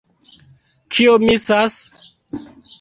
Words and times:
Kio 0.95 1.13
misas? 1.27 1.79